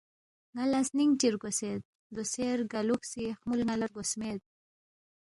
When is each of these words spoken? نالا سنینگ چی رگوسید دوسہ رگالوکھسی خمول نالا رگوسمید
نالا 0.55 0.81
سنینگ 0.89 1.13
چی 1.19 1.27
رگوسید 1.33 1.79
دوسہ 2.15 2.45
رگالوکھسی 2.59 3.25
خمول 3.37 3.59
نالا 3.67 3.85
رگوسمید 3.89 4.39